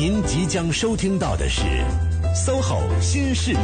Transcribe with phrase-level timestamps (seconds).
[0.00, 1.60] 您即将收听到的是
[2.34, 3.58] SOHO 新势力。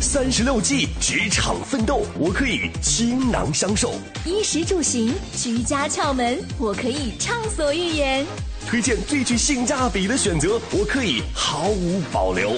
[0.00, 3.90] 三十六计，职场奋斗，我可以倾囊相授；
[4.24, 8.24] 衣食住行，居家窍门，我可以畅所欲言；
[8.66, 12.56] 推荐最具性价比的选择，我可以毫无保留。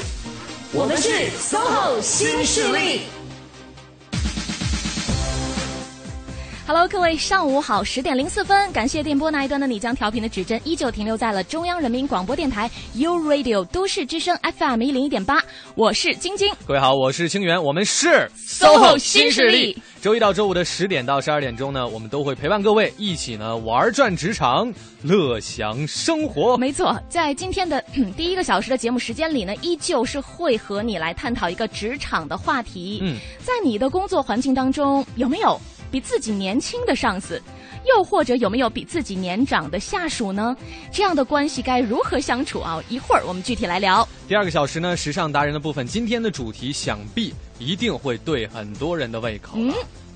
[0.72, 3.02] 我们是 SOHO 新势力。
[6.74, 15.38] Hello，各位，上午好，十点零四分，感谢电波那一端的你，将调频的指针依旧停留在了中央人民广播电台 u Radio 都市之声 FM 一零一点八，
[15.74, 16.50] 我是晶晶。
[16.66, 19.76] 各位好，我是清源，我们是 SOHO 新势力。
[20.00, 26.56] 周一到周五的十点到十二点钟呢，我们都会陪伴各位一起呢玩转职场，乐享生活。
[26.56, 27.84] 没错，在今天的
[28.16, 33.00] 第一个小时的节目时间里呢，依旧是会和你来探讨一个职场的话题。
[33.02, 35.60] 嗯，在你的工作环境当中，有没有？
[35.92, 37.40] 比自己年轻的上司，
[37.86, 40.56] 又或者有没有比自己年长的下属呢？
[40.90, 42.82] 这样的关系该如何相处啊？
[42.88, 44.08] 一会儿我们具体来聊。
[44.26, 49.70] 第二个小时呢，时尚达人的部分，今天的主题想必一定会对很多人的胃口，嗯，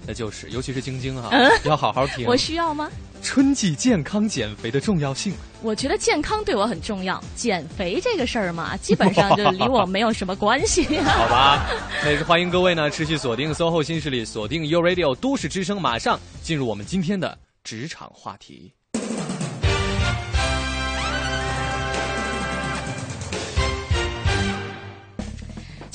[0.07, 1.31] 那就是尤其是晶晶哈，
[1.65, 2.27] 要好好听。
[2.27, 2.91] 我需要吗？
[3.23, 7.21] 春季健康减肥的重要性，我觉得健康对我很重要。
[7.35, 10.85] 减肥这个事儿嘛，基本上就离我没有什么关系。
[11.03, 11.67] 好吧，
[12.05, 18.73] 那也是欢迎各位呢持续锁定 SOHO 新势力，锁定 u Radio 都市之声，马上进入我们今天的职场话题。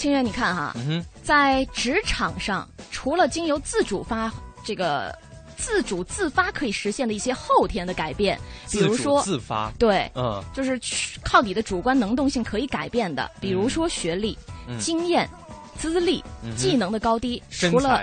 [0.01, 0.75] 清月，你看哈，
[1.23, 4.31] 在职场上，除了经由自主发
[4.63, 5.15] 这个。
[5.57, 8.35] 自主自发可以实现的一些后天的改变，
[8.71, 10.81] 比如说自发，对，嗯，就是
[11.23, 14.35] 靠你的主观能动性可以改变的，比如说学历、
[14.79, 15.29] 经验、
[15.77, 16.23] 资历、
[16.57, 18.01] 技能的高低，除了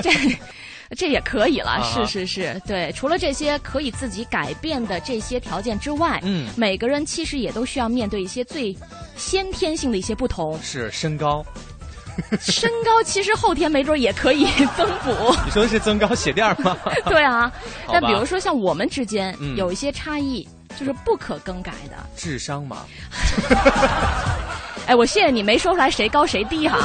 [0.00, 0.12] 这
[0.96, 8.76] 这也可以了，是是是，对，除了这些可以自己改变的这些条件之外，嗯，每个人其实也都需要面对一些最
[9.16, 11.44] 先天性的一些不同，是身高。
[12.40, 14.44] 身高其实后天没准也可以
[14.76, 15.10] 增补。
[15.44, 16.76] 你说的是增高鞋垫吗？
[17.06, 17.50] 对啊，
[17.90, 20.46] 但比如说像我们之间有一些差异，
[20.78, 21.96] 就是不可更改的。
[22.16, 22.84] 智商嘛。
[24.90, 26.76] 哎，我谢谢你没说出来谁高谁低哈。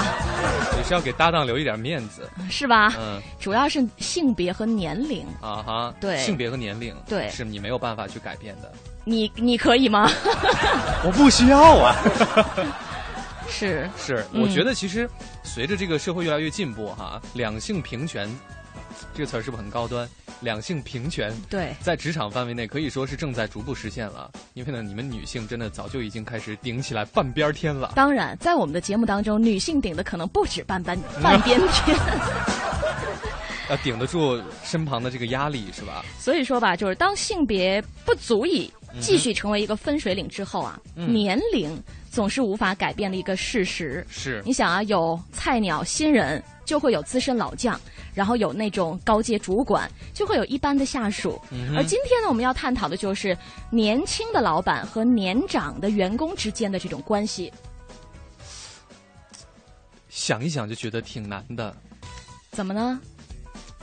[0.77, 2.93] 也是要给搭档留一点面子，是吧？
[2.99, 5.93] 嗯，主要是性别和年龄啊哈。
[5.99, 8.71] 对，性别和年龄对是你没有办法去改变的。
[9.05, 10.07] 你你可以吗？
[11.03, 11.95] 我不需要啊。
[13.49, 15.09] 是是，我觉得其实
[15.43, 18.29] 随着这个社会越来越进步哈，两性平权
[19.15, 20.07] 这个词儿是不是很高端？
[20.41, 24.29] 两性平权对，在职场范围内可以说是正在逐步实现了。
[24.53, 27.93] 因为呢，你们女性真的早就已经开始顶起来半边天了。
[27.95, 31.97] 当然，在我们的节目当中，女性顶的可能不止半半 半边天，
[33.69, 36.05] 要顶得住身旁的这个压力是吧？
[36.19, 41.81] 所以说吧，就是当性别不足以继续成为一个分水岭之后啊，年龄。
[42.11, 44.07] 总是无法改变的一个事实。
[44.09, 47.77] 是，你想啊，有菜鸟新人，就会有资深老将，
[48.13, 51.37] 然后有那种高阶主管，就会有一般的下属。
[51.75, 53.37] 而今天呢，我们要探讨的就是
[53.69, 57.51] 年轻的老板和年长的员工之间的这种关系。
[60.07, 61.75] 想一想就觉得挺难的。
[62.51, 62.97] 怎么呢？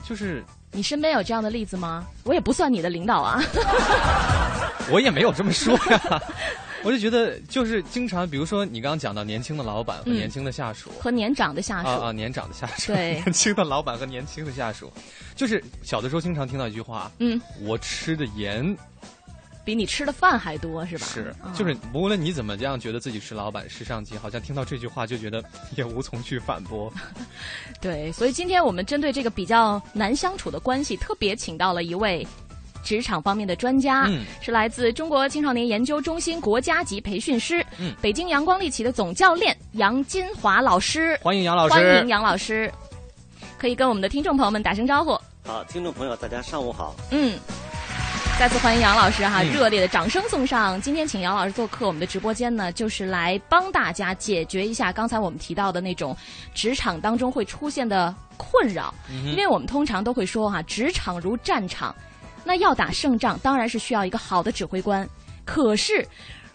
[0.08, 2.06] 就是你身边有这样的例子吗？
[2.24, 3.42] 我也不算你的领导啊。
[4.92, 6.22] 我也没有这么说呀。
[6.84, 14.92] 我就觉得，就是经常，比如说你刚刚讲到年轻的老板和年轻的下属，和年长的下属啊啊，年长的下属，对， 年轻的老板和年轻的下属，
[15.36, 18.76] 就是小的时候经常听到一句话，嗯，我吃的盐
[19.64, 21.06] 比你吃的饭还多，是吧？
[21.06, 25.40] 是，就是无论你怎么这样觉得自己是老板是上级，好像听到这句话就觉得
[25.76, 26.92] 也无从去反驳。
[27.80, 32.26] 对，所以今天我们针对这个比较难相处的关系，特别请到了一位。
[32.82, 34.08] 职场方面的专家
[34.40, 37.64] 是来自中国青少年研究中心国家级培训师，
[38.00, 41.18] 北京阳光力奇的总教练杨金华老师。
[41.22, 42.70] 欢迎杨老师，欢迎杨老师，
[43.58, 45.18] 可以跟我们的听众朋友们打声招呼。
[45.44, 46.94] 好，听众朋友，大家上午好。
[47.10, 47.38] 嗯，
[48.38, 50.80] 再次欢迎杨老师哈，热烈的掌声送上。
[50.80, 56.16] 今天请杨老师做客我们的直播间呢，就是来帮大家解决一下刚才我们提到的那种
[56.54, 61.94] 职场当中会出现的困扰，因为我们通常都会说哈，职场如战场。
[62.44, 65.08] 那要打胜仗，当然是需要一个好的指挥官。
[65.44, 66.06] 可是，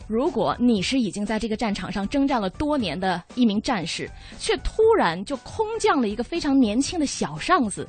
[0.07, 7.87] 如果你是已经在这个战场上征战了多年的一名战士，却突然就空降了一个非常年轻的小上司，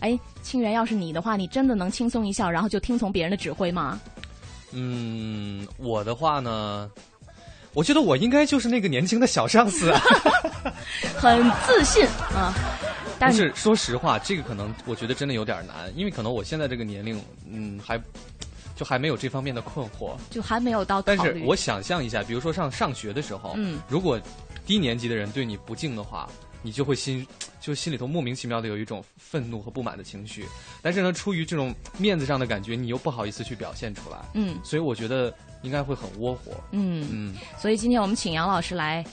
[0.00, 4.00] 哎，清源，要是你的话，你真的能轻松一笑，然后就听从别人的指挥吗？
[4.72, 6.90] 嗯，我的话呢，
[7.74, 9.92] 我觉得我应该就是那个年轻的小上司，
[11.16, 12.04] 很自信
[12.34, 12.52] 啊。
[13.18, 18.00] 但是说实话，这个可能我觉得真的有点难，因为可能我现在这个年龄，嗯，还
[18.76, 20.16] 就还没有这方面的困惑。
[20.30, 21.00] 就还没有到。
[21.02, 24.20] 但是我想象一下，比如说上上学的时候，嗯，如果
[24.66, 26.28] 低年级的人对你不敬的话，
[26.62, 27.26] 你就会心
[27.60, 30.44] 就心里头莫名其妙的有一种愤怒和不满的情绪。
[30.82, 35.32] 但是呢，出于这种面子上的感觉，你又不好意思去表现出来，嗯所以我觉得
[35.62, 36.52] 应该会很窝火。
[36.72, 39.04] 嗯，嗯，所以今天我们请杨老师来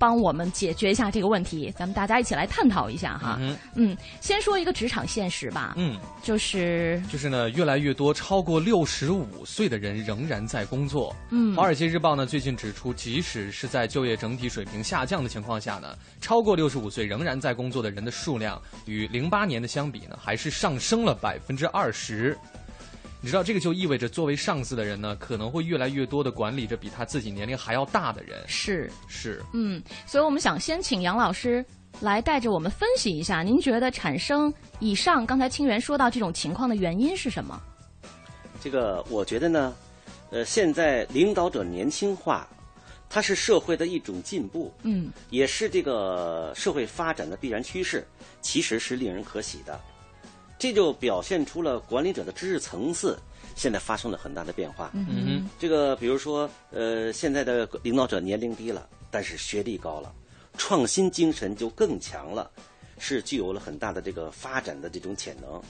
[0.00, 3.36] 帮我们解决一下这个问题，咱们大家一起来探讨一下哈。
[3.38, 11.14] 嗯嗯，先说一个职场现实吧，嗯，就是就是呢，越来越多超过六十五岁的人仍然在工作。
[11.28, 22.38] 嗯华尔街日报呢最近指出，即使是在就业整体水平下降的情况下呢，超过六十五岁仍然在工作的人的数量与零八年的相比呢，还是上升了百分之二十。
[23.22, 28.42] 你知道这个就意味着，作为上司的人呢，可能会越来越多的管理着比他自己年龄还要大的人。
[28.46, 31.62] 是是，嗯，所以我们想先请杨老师
[32.00, 37.60] 来带着我们分析一下，您觉得产生以上刚才清源说到这种情况的原因是什么？
[38.62, 39.74] 这个我觉得呢，
[40.30, 42.48] 呃，现在领导者年轻化，
[43.10, 48.06] 它是社会的一种进步，嗯也是这个社会发展的必然趋势，
[48.40, 49.78] 其实是令人可喜的。
[50.60, 53.18] 这就表现出了管理者的知识层次
[53.56, 54.90] 现在发生了很大的变化。
[54.92, 60.12] 嗯嗯哼这个比如说，呃，现在的领导者年龄低了，但是学历高了，
[60.58, 62.50] 创新精神就更强了，
[62.98, 65.60] 是具有了很大的这个发展的这种潜能。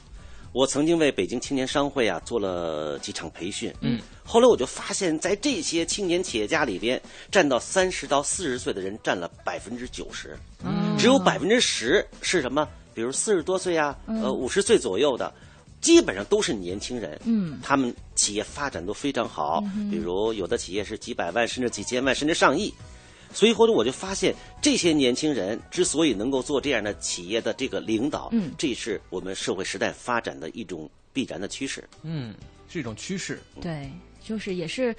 [0.52, 7.00] 我曾经为北京青年商会啊做了几场培训，嗯，后来我就发现，在这些青年企业家里边，
[7.30, 12.68] 占到三十到四十岁的人占了百分之九十，嗯只有百分之十是什么？
[12.94, 15.32] 比如四十多岁啊，呃，五十岁左右的，
[15.80, 17.20] 基本上都是年轻人。
[17.24, 22.72] 嗯，他们企业发展都非常好，嗯比如有的企业是几百万，甚至几千万，甚至上亿。
[23.32, 31.88] 所以后来我就发现，这些年轻人之所以能够做这样的企业的这个领导，嗯这是我们社会时代发展的一种必然的趋势。
[32.02, 32.34] 嗯，
[32.68, 33.40] 是一种趋势。
[33.60, 33.88] 对，
[34.20, 34.94] 就是也是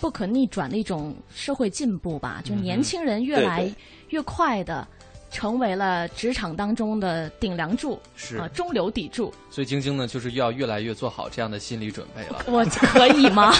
[0.00, 3.72] 不可逆转的一种社会进步吧，就年轻人越来
[4.08, 4.86] 越快的。
[5.30, 9.32] 成为了职场当中的顶梁柱，是啊，中流砥柱。
[9.50, 12.44] 所以晶晶呢，就是要越来越做好这样的心理准备了。
[12.48, 13.52] 我可以吗？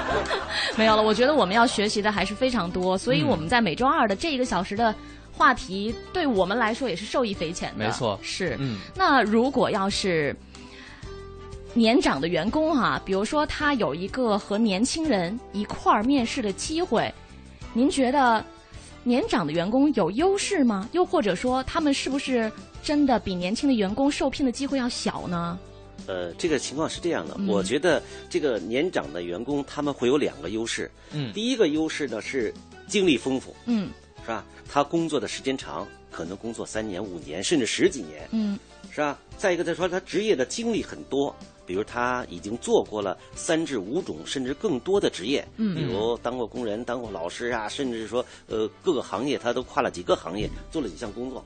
[0.76, 4.94] 没有了，我觉得我们要学习的还是非常多，所以嗯我们在每周二的这一个小时的
[5.30, 7.84] 话题，对我们来说也是受益匪浅的。
[7.84, 8.56] 没错是。
[8.58, 10.34] 嗯那如果要是
[11.74, 17.12] 年长的员工哈、比如说他有一个和年轻人一块儿面试的机会，
[17.72, 18.44] 您觉得
[19.04, 20.88] 年长的员工有优势吗？
[20.92, 22.50] 又或者说他们是不是
[22.82, 25.58] 真的比年轻的员工受聘的机会要小呢？
[26.06, 30.90] 呃，这个情况是这样的，嗯我觉得这个年长的员工他们会有两个优势。
[31.12, 32.52] 嗯第一个优势呢是
[32.88, 33.90] 经历丰富，嗯
[34.22, 34.44] 是吧？
[34.68, 38.58] 他工作的时间长，可能工作三年、五年，甚至十几年，嗯
[38.90, 39.18] 是吧？
[39.36, 41.34] 再一个再说，他职业的经历很多，
[41.66, 51.44] 比如他已经做过了三至五种甚至更多的职业，嗯比如当过工人、当过老师啊，甚至说呃各个行业他都跨了几个行业，做了几项工作。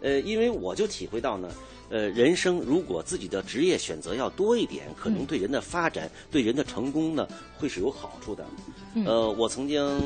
[0.00, 1.48] 呃，因为我就体会到呢，
[1.88, 8.44] 呃，人生如果自己的职业选择要多一点，可能对人的发展、对人的成功呢，会是有好处的。
[9.06, 10.00] 呃，我曾经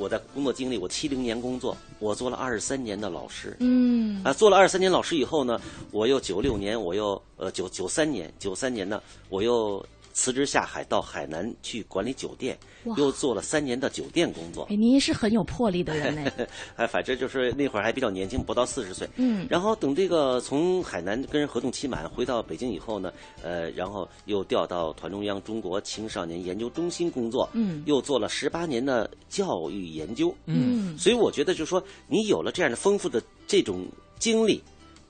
[0.00, 3.54] 我的工作经历，我七零年工作，我做了二十三年的老师。
[3.60, 5.60] 嗯啊，做了二十三年老师以后呢，
[5.90, 9.84] 我又九六年，我又呃九九三年，九三年呢，我又
[10.20, 12.58] 辞职下海到海南去管理酒店，
[12.98, 14.66] 又做了三年的酒店工作。
[14.68, 16.30] 哎，您是很有魄力的人呢。
[16.76, 19.08] 哎，反正就是那会儿还比较年轻，不到四十岁。
[19.16, 23.10] 嗯然后等这个从海南跟人合同期满回到北京以后呢，
[23.42, 30.34] 呃，然后又调到团中央中国青少年研究中心工作，嗯又做了十八年的教育研究。
[30.44, 33.86] 嗯所以我觉得，就是说，你有了这样的丰富的这种
[34.18, 34.62] 经历，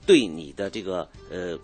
[0.07, 1.59] 对你的这个呃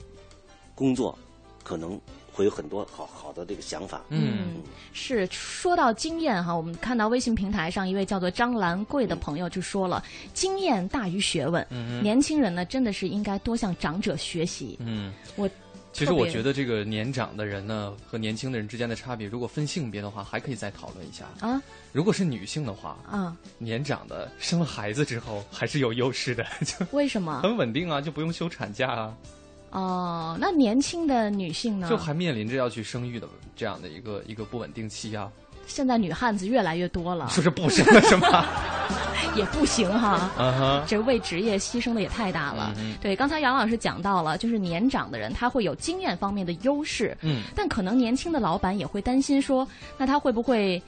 [0.75, 1.17] 工作，
[1.63, 2.01] 可能
[2.37, 4.03] 会有很多好好的这个想法。
[4.11, 4.63] 嗯
[4.93, 11.67] 是说到经验哈，我们看到微信平台上一位叫做张兰贵的朋友就说了，经验大于学问。
[12.03, 14.77] 年轻人呢，真的是应该多向长者学习。
[14.81, 15.13] 嗯。
[15.35, 15.49] 我
[15.93, 21.25] 其实我觉得这个年长的人呢和年轻的人之间的差别，如果分性别的话，还可以再讨论一下。
[21.41, 27.41] 啊如果是女性的话，啊，年长的生了孩子之后还是有优势的， 就为什么？
[27.41, 29.17] 很稳定啊，就不用休产假啊，
[29.71, 31.89] 哦，那年轻的女性呢？
[31.89, 35.31] 就还面临着要去生育的这样的一个一个不稳定期啊，
[35.67, 38.47] 现在女汉子越来越多了，说是不生了是吗？
[39.37, 40.31] 也不行哈。
[40.39, 42.73] 啊哈，这为职业牺牲的也太大了。
[42.79, 49.67] 嗯对，刚才杨老师讲到了，就是年长的人他会有经验方面的优势，嗯但可能年轻的老板也会担心说，
[49.99, 50.83] 那他会不会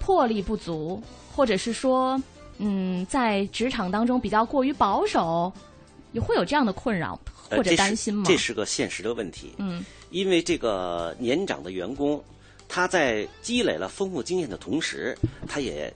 [0.00, 1.00] 魄力不足，
[1.32, 2.20] 或者是说，
[2.58, 5.52] 嗯，在职场当中比较过于保守，
[6.12, 7.18] 也会有这样的困扰
[7.50, 8.24] 或者担心吗？
[8.26, 9.54] 这是个现实的问题。
[9.58, 12.22] 嗯因为这个年长的员工，
[12.68, 15.16] 他在积累了丰富经验的同时，
[15.48, 15.92] 他也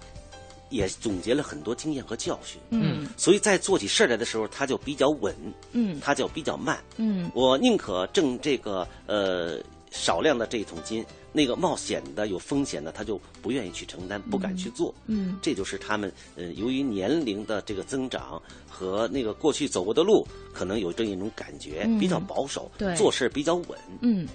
[0.71, 2.59] 也总结了很多经验和教训。
[2.71, 5.35] 嗯所以在做起事儿来的时候，他就比较稳，
[5.73, 6.83] 嗯他就比较慢。
[6.97, 9.59] 嗯我宁可挣这个呃
[9.91, 11.05] 少量的这一桶金，
[11.37, 14.95] 那个冒险的、有风险的，他就不愿意去承担，不敢去做。
[15.07, 23.79] 嗯这就是他们呃，由于年龄的这个增长和那个过去走过的路，可能有这样一种感觉，嗯比较保守，对做事比较稳。
[24.01, 24.27] 嗯。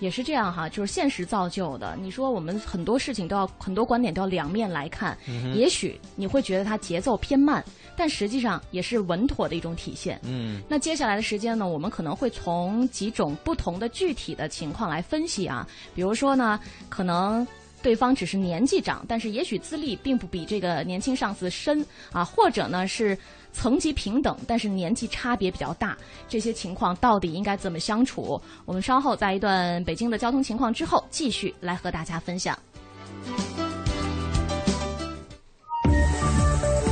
[0.00, 1.96] 也是这样哈，就是现实造就的。
[2.00, 5.16] 你说我们很多事情都要很多观点都要两面来看，
[5.54, 7.64] 也许你会觉得它节奏偏慢，
[7.96, 10.20] 但实际上也是稳妥的一种体现。
[10.24, 17.46] 嗯那接下来的时间呢，我们可能会从几种不同的具体的情况来分析啊，比如说呢，可能。
[17.80, 23.16] 对方只是年纪长，但是也许资历并不比这个年轻上司深啊，或者呢是
[23.58, 25.98] 层级平等，但是年纪差别比较大。
[26.28, 28.40] 这些情况到底应该怎么相处？
[28.64, 32.56] 我们稍后在一段北京的交通情况之后，继续来和大家分享。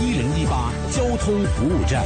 [0.00, 2.04] 一零一八交通服务站。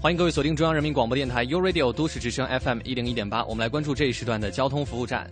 [0.00, 5.28] 欢迎各位锁定中央人民广播电台 u Radio 都市之声 FM 一零一点八，我们来关注这一时段的交通服务站。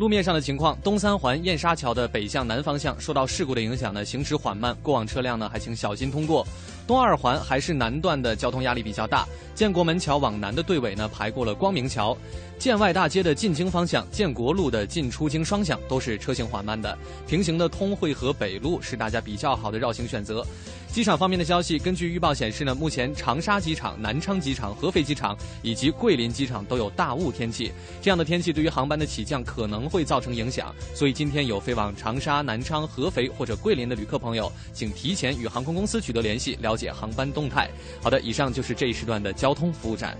[0.00, 6.42] 路面上的情况，东三环燕莎桥的北向南方向受到事故的影响呢，行驶缓慢，过往车辆呢还请小心通过。
[6.86, 12.16] 东二环还是南段的交通压力比较大，建国门桥往南的队尾呢排过了光明桥，
[12.60, 20.46] 建外大街的进京方向、建国路的进出京双向都是车行缓慢的，平行的通惠河北路是大家比较好的绕行选择。
[20.92, 27.72] 机场方面的消息，根据预报显示呢，目前长沙机场、南昌机场、合肥机场以及桂林机场都有大雾天气。
[28.02, 37.70] 这样的天气对于航班的起降可能会造成影响，所以今天有飞往长沙、南昌、合肥或者桂林的旅客朋友，请提前与航空公司取得联系，了解航班动态。
[38.02, 40.14] 好的，以上就是这一时段的交通服务站。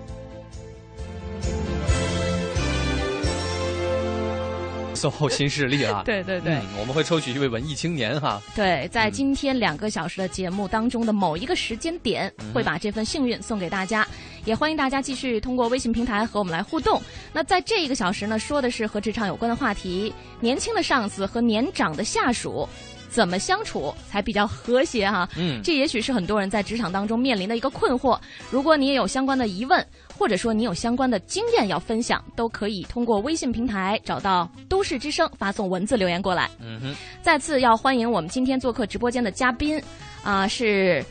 [5.30, 8.42] 新势力啊， 对对对嗯，我们会抽取一位文艺青年哈。
[8.57, 14.07] 对，在今天两个小时的节目当中的某一个时间点，会把这份幸运送给大家。
[14.45, 17.00] 也欢迎大家继续通过微信平台和我们来互动。
[17.33, 22.69] 那在这一个小时呢，说的是和职场有关的话题，年轻的上司和年长的下属。
[23.11, 28.16] 怎么相处才比较和谐哈、嗯这也许是很多人在职场当中面临的一个困惑。
[28.52, 29.85] 如果你也有相关的疑问，
[30.20, 36.50] 或者说你有相关的经验要分享，都可以通过微信平台找到都市之声，发送文字留言过来。
[36.60, 39.82] 嗯哼，再次要欢迎我们今天做客直播间的嘉宾，
[40.22, 41.02] 啊、是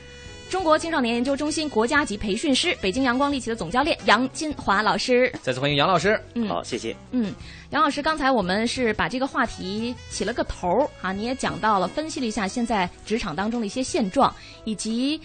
[0.48, 5.34] 中国青少年研究中心国家级培训师、北京阳光力奇的总教练杨金华老师。
[5.42, 6.22] 再次欢迎杨老师。
[6.36, 6.96] 嗯好，谢谢。
[7.10, 7.34] 嗯，
[7.72, 14.32] 杨老师，刚才我们是把这个话题起了个头儿啊，你也讲到了，分析了一下现在职场当中的一些现状，
[14.66, 15.20] 以及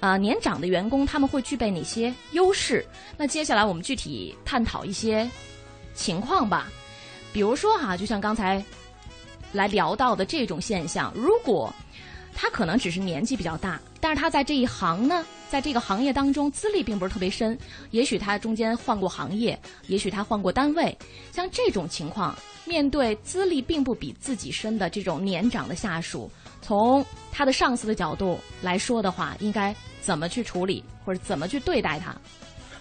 [0.00, 2.84] 呃年长的员工他们会具备哪些优势。
[3.16, 5.28] 那接下来我们具体探讨一些
[5.94, 6.68] 情况吧，
[7.32, 8.64] 比如说哈、就像刚才
[9.52, 11.72] 来聊到的这种现象，如果
[12.34, 17.58] 他可能只是年纪比较大，但是他在这一行呢，在这个行业当中资历并不是特别深，
[17.90, 20.96] 也许他中间换过行业，也许他换过单位，
[21.32, 26.30] 像这种情况，面对资历并不比自己深的这种年长的下属，
[26.62, 29.74] 从他的上司的角度来说的话，应该
[30.08, 32.16] 怎么去处理，或者怎么去对待他？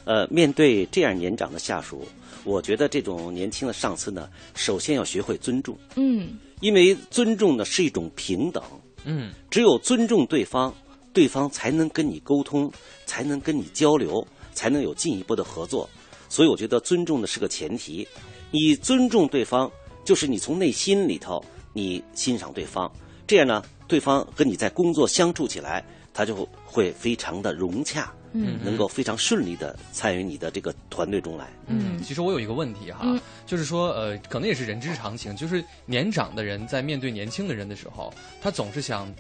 [0.06, 2.08] 呃，面对这样年长的下属，
[2.46, 8.64] 我觉得这种年轻的上司呢，首先要学会尊重，嗯因为尊重呢是一种平等，
[9.04, 10.74] 嗯只有尊重对方，
[11.12, 12.72] 对方才能跟你沟通，
[13.06, 15.90] 才能跟你交流，才能有进一步的合作。
[16.30, 18.08] 所以我觉得尊重呢是个前提。
[18.52, 19.70] 你尊重对方，
[20.06, 21.44] 就是你从内心里头
[21.74, 22.90] 你欣赏对方，
[23.28, 25.84] 这样呢，对方和你在工作相处起来，
[26.18, 31.48] 他就会非常的融洽，嗯能够非常顺利的参与你的这个团队中来。
[31.68, 39.14] 嗯其实我有一个问题哈，嗯就是说，呃，可能也是人之常情，就是年长的人在面对年轻的人的时候，他总是想，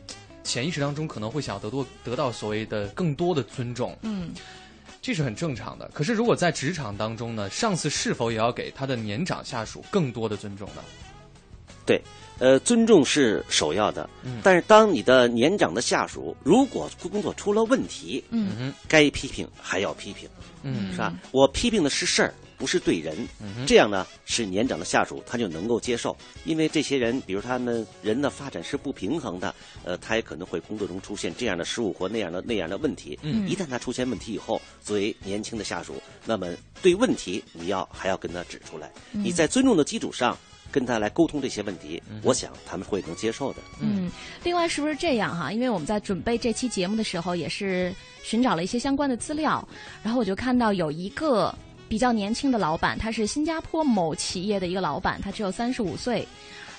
[0.43, 4.33] 潜意识当中可能会想得多得到所谓的更多的尊重，嗯
[4.99, 5.87] 这是很正常的。
[5.93, 10.81] 可是如果在职场当中呢，上司是否也要给他的年长下属更多的尊重呢？
[11.85, 12.01] 对，
[12.39, 14.07] 呃，尊重是首要的，
[14.43, 18.71] 但是当你的年长的下属如果工作出了问题，嗯。
[18.87, 20.29] 该批评还要批评，
[20.61, 20.91] 嗯。
[20.91, 21.13] 是吧？
[21.31, 23.17] 我批评的是事儿，不是对人，
[23.65, 26.15] 这样呢，是年长的下属他就能够接受，
[26.45, 33.17] 因为这些人，比如他们人的发展是不平衡的，呃，他也可能会工作中出现这样的失误或那样的那样的问题。
[33.23, 33.49] 嗯。
[33.49, 36.47] 一旦他出现问题以后，作为年轻的下属，那么
[36.83, 40.37] 对问题你要还要跟他指出来，你在尊重的基础上。
[40.71, 43.59] 跟他来沟通这些问题，我想他们会能接受的。
[43.79, 44.11] 嗯，
[44.43, 45.51] 另外是不是这样哈？
[45.51, 47.93] 因为我们在准备这期节目的时候，也是
[48.23, 49.67] 寻找了一些相关的资料，
[50.03, 51.53] 然后我就看到有一个
[51.87, 56.27] 比较年轻的老板，他是新加坡某企业的一个老板，他只有三十五岁。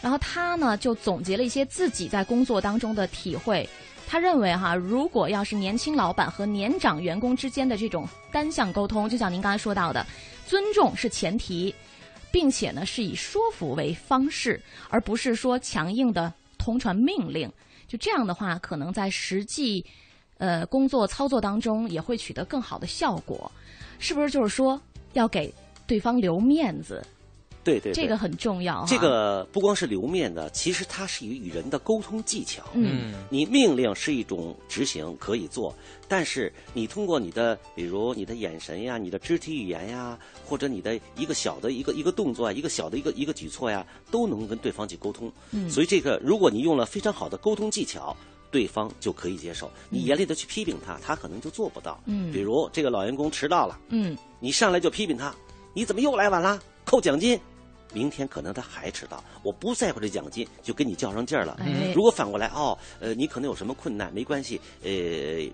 [0.00, 3.68] 然后他呢就总结了一些自己在工作当中的体会。
[4.07, 10.07] 他认为哈，如果要是年轻老板和年长员工之间的这种单向沟通，就像您刚才说到的，
[10.47, 11.75] 尊重是前提，
[12.30, 17.50] 并且呢是以说服为方式，而不是说强硬的通传命令。
[17.87, 19.85] 就这样的话，可能在实际
[20.37, 23.50] 呃工作操作当中也会取得更好的效果。
[23.99, 24.80] 是不是就是说
[25.14, 25.52] 要给
[25.87, 27.04] 对方留面子？
[27.68, 28.84] 对对，这个很重要。
[28.87, 32.62] 这个不光是留面的，其实它是与与人的沟通技巧。
[32.72, 35.75] 嗯，你命令是一种执行可以做，
[36.08, 45.30] 但是你通过你的，比如你的眼神呀、你的肢体语言呀，或者你的一个小的一个一个动作啊、一个小的一个一个举措呀，都能跟对方去沟通。
[45.50, 48.16] 嗯，所以这个如果你用了非常好的沟通技巧，
[48.50, 49.70] 对方就可以接受。
[49.90, 52.00] 你严厉的去批评他，他可能就做不到。
[52.06, 55.34] 嗯，比如这个老员工迟到了，嗯，你上来就批评他，
[55.75, 56.58] 你怎么又来晚了？
[56.87, 57.38] 扣奖金。
[57.92, 61.59] 明天可能他还迟到，我不在乎这奖金，就跟你较上劲儿了。
[61.61, 64.90] 哎如果反过来，哦，呃，你可能有什么困难，没关系，呃，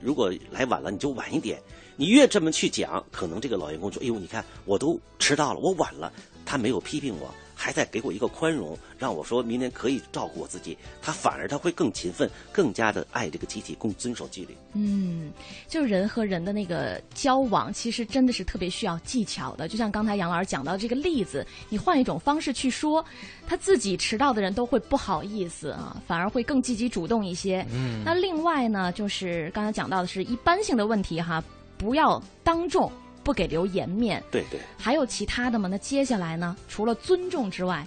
[0.02, 1.60] 如果来晚了你就晚一点。
[1.96, 6.12] 你越这么去讲，可能这个老员工说，哎呦，你看我都迟到了，我晚了，
[6.44, 7.32] 他没有批评我，
[7.64, 14.54] 还在给我一个宽容，让我说明年可以照顾我自己，他反而他会更勤奋，更加的爱这个集体，更遵守纪律。
[14.74, 15.32] 嗯，
[15.66, 19.66] 就是人和人的那个交往，其实真的是特别需要技巧的。
[19.66, 23.02] 就像刚才杨老师讲到这个例子，你换一种方式去说，
[23.46, 27.66] 他自己迟到的人都会不好意思啊，反而会更积极主动一些。
[27.72, 31.42] 嗯，那另外呢，就是刚才讲到的是一般性的问题哈，
[31.78, 32.92] 不要当众
[33.24, 34.22] 不给留颜面。
[34.30, 35.68] 对对，还有其他的吗？
[35.68, 36.56] 那接下来呢？
[36.68, 37.86] 除了尊重之外，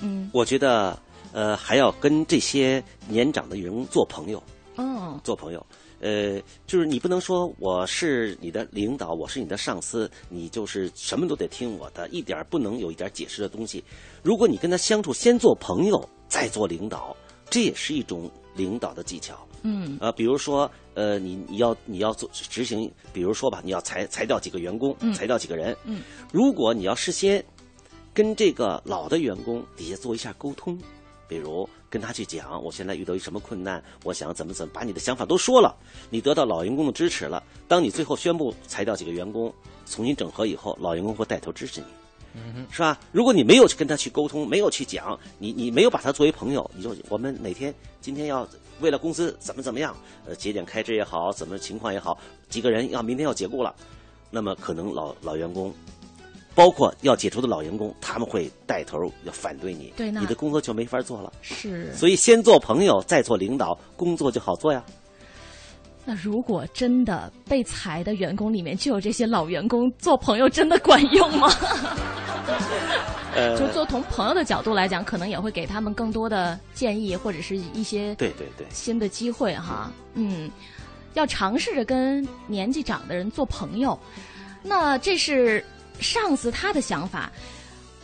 [0.00, 0.98] 嗯我觉得，
[1.32, 4.42] 呃，还要跟这些年长的员工做朋友。
[4.78, 5.64] 嗯做朋友。
[5.98, 13.82] 呃，就是你不能说我是你的领导，我是你的上司，你就是什么都得听我的，一点儿不能有一点解释的东西。
[14.22, 17.16] 如果你跟他相处，先做朋友，再做领导，
[17.48, 19.38] 这也是一种领导的技巧。
[19.62, 25.76] 嗯呃，比如说，呃，你你要你要做执行，比如说吧，你要裁裁掉几个员工，嗯裁掉几个人。
[25.84, 26.00] 嗯，
[26.32, 27.44] 如果你要事先
[28.14, 30.78] 跟这个老的员工底下做一下沟通，
[31.28, 35.76] 比如跟他去讲，我现在遇到一什么困难，我想怎么怎么，把你的想法都说了，
[36.08, 37.42] 你得到老员工的支持了。
[37.68, 39.52] 当你最后宣布裁掉几个员工，
[39.84, 41.86] 重新整合以后，老员工会带头支持你。
[42.70, 43.00] 是吧？
[43.12, 48.46] 如果你没有去跟他去沟通，没有去讲，你你没有把他作为朋友，你就我们哪天今天要
[48.80, 53.74] 为了公司怎么怎么样，呃，节点开支也好，怎么情况也好，几个人要明天要解雇了，
[54.30, 55.72] 那么可能老老员工，
[56.54, 61.32] 包括要解除的老员工，他们会带头要反对你，对那你的工作就没法做了。
[61.42, 61.92] 是。
[61.94, 64.82] 所以先做朋友，再做领导，工作就好做呀。
[66.04, 71.48] 那如果真的被裁的员工里面就有这些老员工，做朋友真的管用吗？
[73.36, 79.90] 呃，就做从朋友的角度来讲，可能也会给他们更多的建议或者是一些对对对，新的机会哈。
[80.14, 80.50] 嗯，
[81.14, 83.98] 要尝试着跟年纪长的人做朋友。
[84.62, 85.64] 那这是
[86.00, 87.30] 上司他的想法，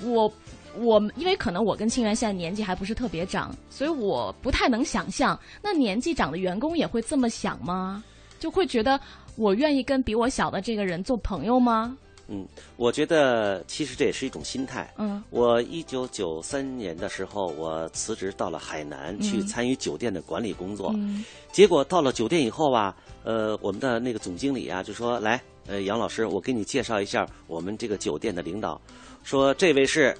[0.03, 0.33] 我
[0.79, 8.05] 我因为可能我跟清源现在年纪还不是特别长，所以我不太能想象，那年纪长的员工也会这么想吗？
[8.39, 8.99] 就会觉得
[9.37, 11.97] 我愿意跟比我小的这个人做朋友吗？
[12.29, 14.93] 嗯，我觉得其实这也是一种心态。
[14.99, 15.23] 嗯。
[15.31, 20.93] 我一九九三年的时候，我辞职到了海南去参与酒店的管理工作。
[20.95, 21.25] 嗯。
[21.51, 28.81] 结果到了酒店以后啊，呃，我们的那个总经理啊就说：“来，呃，杨老师，我给你介绍一下我们这个酒店的领导。
[29.23, 30.17] 说这位是，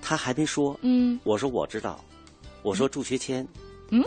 [0.00, 0.78] 他还没说。
[0.82, 1.18] 嗯。
[1.24, 2.02] 我说我知道，
[2.62, 3.46] 我说祝学谦，
[3.90, 4.02] 嗯，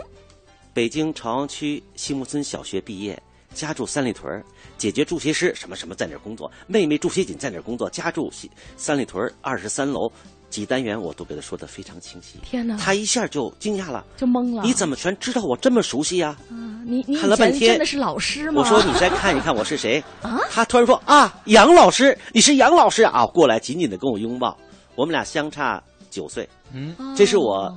[0.74, 3.20] 北京朝阳区西木村小学毕业，
[3.54, 4.44] 家住三里屯儿
[4.78, 10.10] 解决助学师什么什么在那儿工作，妹妹助学锦在那儿工作，家住西三里屯二十三楼
[10.48, 12.38] 几单元，我都给他说的非常清晰。
[12.42, 14.62] 天哪，他一下就惊讶了，就懵了。
[14.64, 16.82] 你怎么全知道我这么熟悉呀、啊？
[16.86, 18.60] 你你以看了半天前真的是老师吗？
[18.60, 23.26] 我说你再看一看我是谁啊他突然说啊，杨老师，你是杨老师啊！
[23.26, 24.56] 过来紧紧的跟我拥抱，
[24.96, 27.72] 我们俩相差九岁，嗯，这是我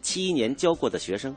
[0.00, 1.34] 七一年教过的学生。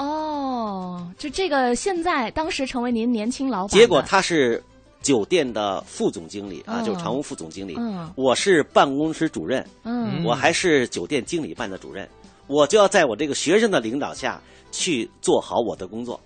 [0.00, 4.62] 哦，就这个现在当时成为您年轻老板，结果他是
[5.02, 7.74] 酒店的副总经理啊，哦就是常务副总经理。
[7.78, 12.08] 嗯我是办公室主任，嗯我还是酒店经理办的主任，
[12.46, 14.40] 我就要在我这个学生的领导下
[14.72, 16.18] 去做好我的工作。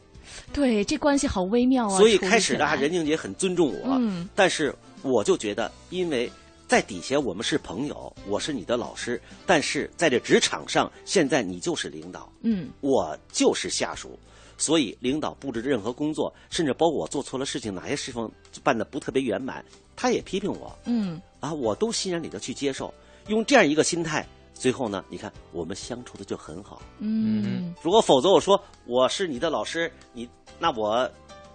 [0.53, 1.97] 对这关系好微妙啊。
[1.97, 6.31] 所以开始呢，起来任静姐很尊重我，嗯但是我就觉得，因为
[6.67, 12.71] 在底下我们是朋友，我是你的老师，但是在这职场上，现在你就是领导，嗯。
[12.81, 14.19] 我就是下属，
[14.57, 18.31] 所以领导布置任何工作，甚至包括我做错了事情，哪些事情
[18.63, 20.77] 办的不特别圆满，他也批评我。
[20.87, 21.21] 嗯。
[21.39, 22.93] 啊，我都欣然里头去接受，
[23.29, 26.81] 用这样一个心态，最后呢，你看我们相处的就很好。
[26.99, 27.75] 嗯。
[27.83, 31.09] 如果否则我说我是你的老师，你那我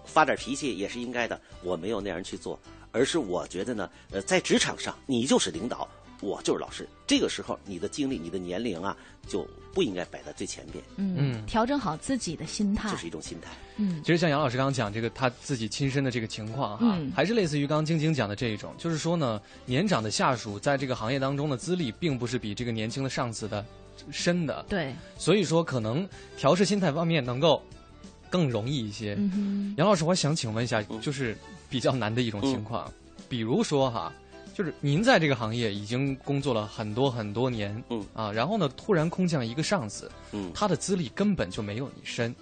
[0.06, 2.60] 发点脾气也是应该的，我没有那样去做，
[2.91, 5.88] 而是我觉得呢，呃，在职场上你就是领导，
[6.21, 8.95] 我就是老师，这个时候你的经历、你的年龄啊，
[9.28, 11.15] 就不应该摆在最前边，嗯。
[11.17, 11.45] 嗯。
[11.45, 12.89] 调整好自己的心态。
[12.89, 13.52] 这，是一种心态。
[13.78, 14.02] 嗯。
[14.04, 17.12] 其实像杨老师刚刚讲这个他自己亲身的这个情况哈，嗯。
[17.15, 23.63] 还是类似于刚刚晶晶讲的这一种，就是说呢，年长的下属在这个行业当中的资历并不是比这个年轻的上司的
[24.12, 27.62] 深的，对，所以说可能调试心态方面能够
[28.30, 29.15] 更容易一些。
[29.19, 30.99] 嗯杨老师，我想请问一下，嗯。
[31.02, 31.38] 就是
[31.69, 32.91] 比较难的一种情况，
[33.27, 34.12] 比如说哈，
[34.53, 42.36] 就是您在这个行业已经工作了很多很多年，嗯啊，然后呢，突然空降一个上司，嗯他的资历根本就没有你深，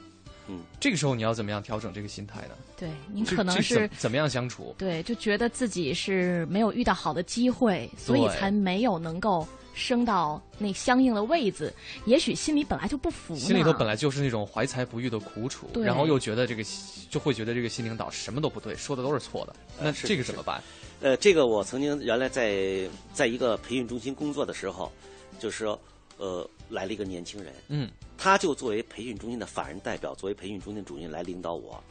[0.47, 2.55] 嗯，这个时候你要怎么样调整这个心态呢？
[2.77, 3.89] 对，您可能是。
[3.97, 4.73] 怎么样相处？
[4.77, 11.71] 对，就觉得自己是没有遇到好的机会，所以才没有能够升到那相应的位子。
[12.05, 16.63] 也许心里本来就不服，心里头本来就是那种怀才不遇的苦楚，然后又觉得这个
[17.09, 20.61] 就会觉得这个新领导什么都不对，说的都是错的，那是是这个怎么办？
[20.99, 24.91] 呃，这个我曾经原来在在一个培训中心工作的时候，
[25.37, 25.79] 就是说，
[26.17, 27.87] 呃，来了一个年轻人，嗯
[28.17, 31.81] 他就作为培训中心的法人代表，作为培训中心主任来领导我。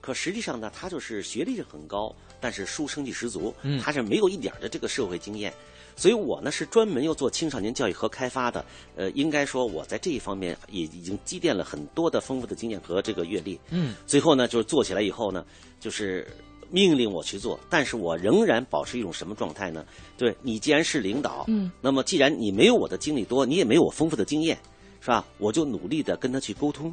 [0.00, 5.52] 可实际上呢，他就是学历是很高，但是书生气十足，嗯他是没有一点的这个社会经验。
[5.96, 8.64] 所以我呢是专门又做青少年教育和开发的，
[8.96, 13.58] 呃，应该说我在这一方面也已经积淀了很多的丰富的经验和这个阅历。
[13.70, 15.44] 嗯最后呢，就是做起来以后呢，
[15.78, 16.26] 就是
[16.70, 19.84] 命令我去做，但是我仍然保持一种什么状态呢？
[20.18, 24.58] 对你既然是领导，嗯，那么既然你没有我的经历多，你也没有我丰富的经验，
[25.00, 25.24] 是吧？
[25.38, 26.92] 我就努力的跟他去沟通，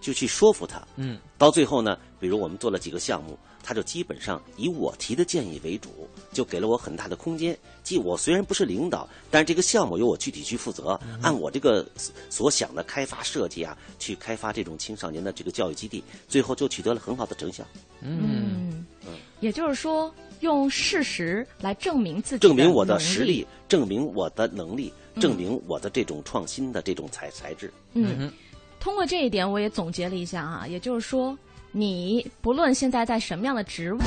[0.00, 0.80] 就去说服他。
[0.96, 7.54] 嗯到最后呢，比如我们做了几个项目，他就基本上以我提的建议为主，就给了我很大的空间。
[7.82, 11.86] 即我虽然不是领导，但是这个项目由我具体去负责，按我这个
[12.30, 17.62] 所想的开发设计啊，去开发这种青少年的这个教育基地，最后就取得了很好的成效，
[18.00, 27.70] 嗯嗯，也就是说，用事实来证明自己证明我的实力，证明我的能力，证明我的这种创新的这种才才智。
[27.92, 28.32] 嗯，
[28.80, 31.36] 通过这一点，我也总结了一下啊，也就是说，
[31.72, 33.98] 你不论现在在什么样的职务，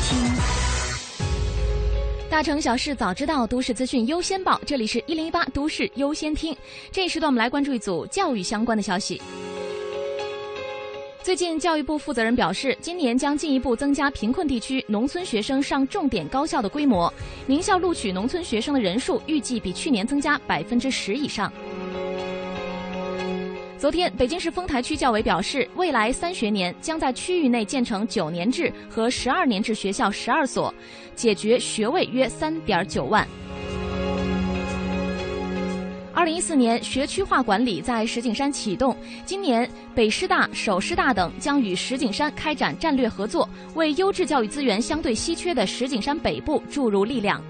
[2.28, 4.60] 大城小事早知道，都市资讯优先报。
[4.66, 6.58] 这里是一零一八都市优先听。
[6.92, 9.22] 这一时段，我们来关注一组教育相关的消息。
[11.22, 17.14] 最近，教育部负责人表示，今年将进一步增加贫困地区农村学生上重点高校的规模，
[17.46, 21.54] 名校录取农村学生的人数预计比去年增加百分之十以上。
[23.82, 30.72] 昨天，北京市丰台区教委表示，未来三学年将在区域内建成九年制和十二年制学校十二所，
[31.16, 33.28] 解决学位约三点九万。
[36.14, 38.96] 二零一四年，学区化管理在石景山启动。
[39.26, 47.44] 今年，北师大、首师大等将与石景山开展战略合作，为优质教育资源相对稀缺的石景山北部注入力量。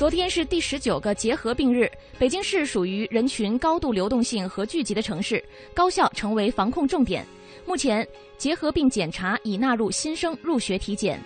[0.00, 1.86] 昨天是第十九个结核病日，
[2.18, 7.22] 北京市属于人群高度流动性和聚集的城市，高校成为防控重点。
[7.66, 8.08] 目前，
[8.38, 11.22] 结核病检查已纳入新生入学体检。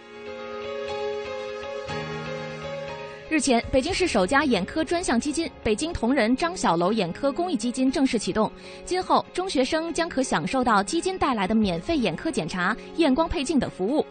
[3.30, 8.50] 日前，北京市首家眼科专项基金——北京同仁张小楼眼科公益基金正式启动。
[8.84, 14.04] 今后，中学生将可享受到基金带来的免费眼科检查、验光配镜等服务。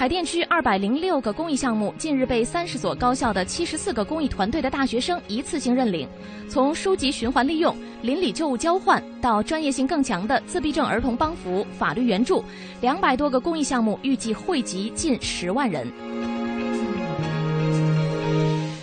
[0.00, 6.08] 海淀区二百零六个公益项目近日被三十所高校的七十四个公益团队的大学生一次性认领，
[6.48, 12.42] 从书籍循环利用、邻里旧物交换到专业性更强的自闭症儿童帮扶、法律援助，
[12.80, 15.86] 两百多个公益项目预计惠及近十万人。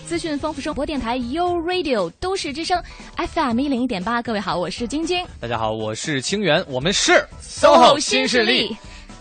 [0.06, 2.80] 资讯丰富生活电台 U Radio 都市之声
[3.16, 8.78] FM 一零一点八，各位好，我是晶晶，大家好，我是清源，我们是 SOHO 新势力。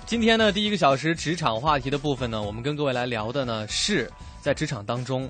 [0.07, 4.09] 今天呢，第一个小时职场话题的部分呢，我们跟各位来聊的呢是
[4.41, 5.29] 在职场当中，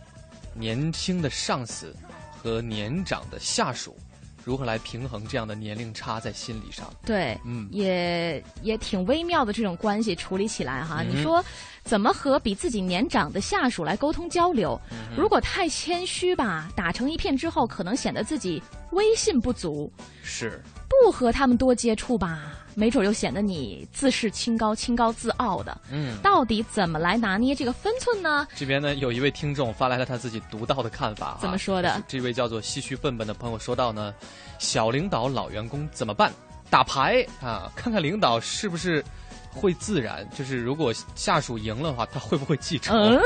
[0.52, 1.96] 年轻的上司
[2.36, 3.96] 和年长的下属
[4.44, 6.92] 如何来平衡这样的年龄差在心理上。
[7.06, 11.02] 对，嗯也也挺微妙的这种关系处理起来哈。
[11.02, 11.42] 嗯你说，
[11.82, 14.78] 怎么和比自己年长的下属来沟通交流。
[15.16, 19.90] 如果太谦虚吧，打成一片之后，可能显得自己威信不足；
[20.22, 25.76] 是，不和他们多接触吧，没准又显得你自视清高、清高自傲的。
[25.90, 26.18] 嗯。
[26.22, 28.46] 到底怎么来拿捏这个分寸呢？
[28.54, 31.38] 这边呢，有一位听众发来了他自己独到的看法、啊。
[31.40, 32.02] 怎么说的？
[32.06, 34.14] 这位叫做唏嘘笨笨的朋友说到呢，
[34.58, 36.30] 小领导、老员工怎么办？
[36.68, 39.02] 打牌啊，看看领导是不是
[39.50, 40.28] 会自然。
[40.36, 42.92] 就是如果下属赢了的话，他会不会记仇？
[42.94, 43.18] 嗯。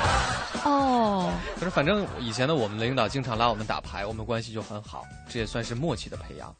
[0.64, 1.32] 哦。
[1.58, 6.54] 可是反正以前呢，我们的领导经常拉我们打牌，我们关系就很好，这也算是默契的培养。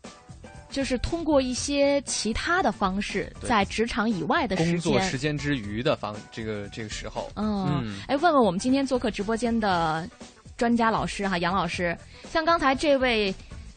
[0.73, 10.09] 就是通过一些其他的方式，在职场以外的时间、工作时间之余的方，这个这个时候，嗯，哎，问问我们今天做客直播间的
[10.57, 11.97] 专家老师哈，杨老师，
[12.31, 13.33] 像刚才这位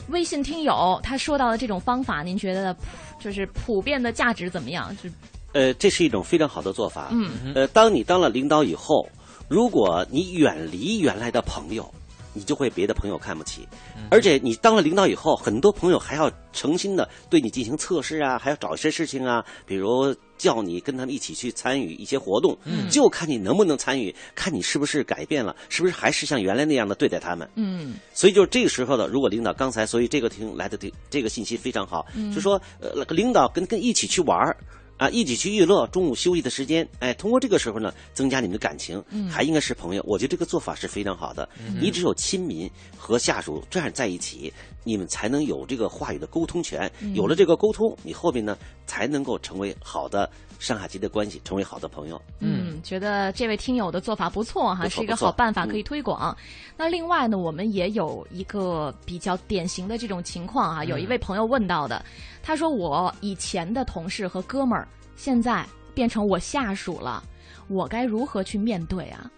[0.07, 2.73] 微信听友他说到的这种方法，您觉得
[3.19, 4.95] 就是普遍的价值怎么样？
[5.03, 5.09] 就
[5.51, 7.09] 呃，这是一种非常好的做法。
[7.11, 9.05] 嗯，呃，当你当了领导以后，
[9.49, 11.93] 如果你远离原来的朋友。
[12.35, 13.67] 你就会别的朋友看不起，
[14.11, 22.55] 而且你当了领导以后，很多朋友还要诚心的对你进行测试啊，还要找一些事情啊，比如叫你跟他们一起去参与一些活动，
[22.91, 27.49] 就看你能不能参与，看你是不是改变了，是不是还是像原来那样的对待他们。
[27.55, 34.55] 嗯，所以就是这个时候的，如果领导刚才，所以这个听来的这这个信息非常好，就说呃，领导跟跟一起去玩儿。
[34.97, 40.01] 啊，一起去娱乐，中午休息的时间，哎，通过这个时候呢，增加你们的感情，还应该是朋友。
[40.07, 41.47] 我觉得这个做法是非常好的。
[41.81, 44.53] 你只有亲民和下属这样在一起，
[44.83, 46.89] 你们才能有这个话语的沟通权。
[47.13, 52.21] 有了这个沟通，你后面呢才能够成为好的上下级的关系，成为好的朋友。
[52.39, 56.35] 嗯，觉得这位听友的做法不错哈，是一个好办法，可以推广。
[56.77, 62.03] 那另外呢，我们也有一个比较典型的这种情况啊，有一位朋友问到的。
[62.41, 67.23] 他说：“我以前的同事和哥们儿，现在变成我下属了，
[67.67, 69.29] 我该如何去面对啊？”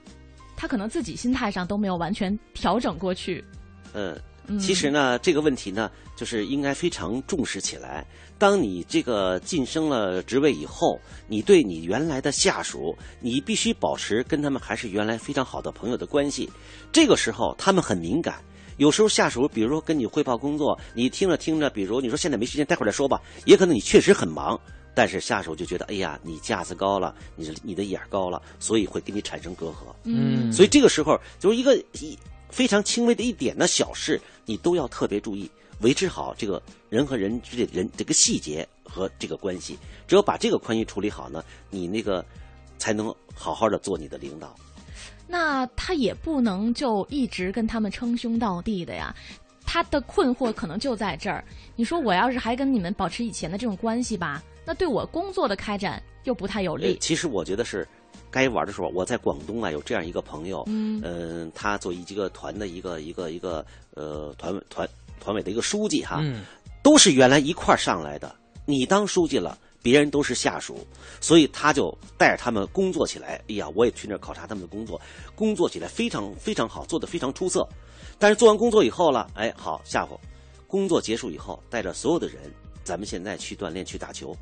[0.57, 3.45] 他可能自己心态上都没有完全调整过去。
[3.93, 4.19] 嗯，
[4.59, 8.05] 其实呢，这个问题呢，就是应该非常重视起来。
[8.39, 16.49] 当你这个晋升了职位以后，你对你原来的下属，你必须保持跟他们还是原来非常好的朋友的关系。
[16.91, 18.41] 这个时候，他们很敏感。
[18.77, 23.19] 有时候下属，比如说跟你汇报工作，你听着听着，比如你说现在没时间，待会儿再说吧。
[23.45, 24.59] 也可能你确实很忙，
[24.93, 29.95] 但是下属就觉得，哎呀，你架子高了，你你的眼高了，所以会跟你产生隔阂。
[30.03, 32.15] 嗯，所以这个时候就是一个一
[32.51, 39.77] 非常轻微的一点的小事，你都要特别注意，维持好这个人和人之间人这个细节和这个关系。
[40.07, 42.25] 只有把这个关系处理好呢，你那个
[42.79, 44.55] 才能好好的做你的领导。
[45.27, 49.13] 那他也不能就一直跟他们称兄道弟的呀，
[49.65, 51.43] 他的困惑可能就在这儿。
[51.75, 56.97] 你说我要是还跟你们保持以前的这种关系吧，那对我工作的开展又不太有利。
[57.01, 57.85] 其实我觉得是，
[58.37, 64.87] 该玩的时候，我在广东啊有这样一个朋友，嗯，他做一个团的一个一个一个呃团委团
[65.19, 66.21] 团委的一个书记哈，
[66.83, 69.57] 都是原来一块儿上来的，你当书记了。
[69.79, 70.85] 别人都是下属，
[71.21, 73.41] 所以他就带着他们工作起来。
[73.47, 74.99] 哎呀，我也去那儿考察他们的工作，
[75.33, 77.65] 工作起来非常非常好，做的非常出色。
[78.19, 80.19] 但是做完工作以后了，哎，好，下午
[80.67, 82.51] 工作结束以后，带着所有的人，
[82.83, 84.35] 咱们现在去锻炼，去打球，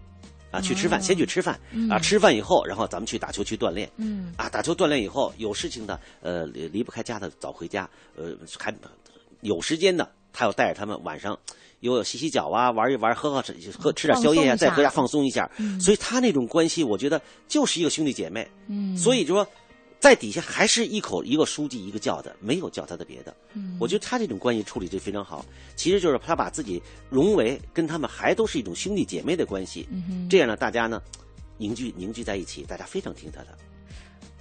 [0.55, 8.73] 啊，去吃饭，先去吃饭，啊，吃饭以后，然后咱们去打球，去锻炼，嗯，啊，打球锻炼以后，有事情的，呃，离离不开家的早回家，呃，还
[9.41, 11.37] 有时间的，他要带着他们晚上。
[11.81, 15.47] 有洗洗脚啊，玩一玩，喝喝吃喝吃点宵夜啊，再回家放松一下。
[15.79, 18.47] 所以他那种关系，我觉得就是一个兄弟姐妹。
[18.67, 19.47] 嗯，所以就说，
[19.99, 23.35] 在底下还是一口一个书记一个叫的，没有叫他的别的。
[23.53, 25.45] 嗯，我觉得他这种关系处理就非常好。
[25.75, 29.87] 其实就是他把自己融为跟他们还都是一种兄弟姐妹的关系。
[29.91, 31.01] 嗯这样呢，大家呢
[31.57, 33.57] 凝聚凝聚在一起，大家非常听他的。